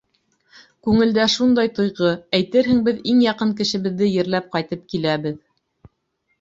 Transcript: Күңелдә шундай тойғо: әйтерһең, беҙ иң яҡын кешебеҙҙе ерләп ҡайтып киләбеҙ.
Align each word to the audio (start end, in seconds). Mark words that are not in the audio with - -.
Күңелдә 0.87 1.25
шундай 1.33 1.69
тойғо: 1.81 2.09
әйтерһең, 2.39 2.81
беҙ 2.89 3.05
иң 3.13 3.21
яҡын 3.27 3.55
кешебеҙҙе 3.63 4.11
ерләп 4.17 4.51
ҡайтып 4.59 4.85
киләбеҙ. 4.95 5.41